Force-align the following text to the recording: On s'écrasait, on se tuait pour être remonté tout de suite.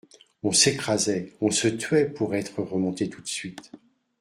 On 0.41 0.51
s'écrasait, 0.51 1.31
on 1.41 1.51
se 1.51 1.67
tuait 1.67 2.09
pour 2.09 2.33
être 2.33 2.63
remonté 2.63 3.07
tout 3.07 3.21
de 3.21 3.27
suite. 3.27 3.69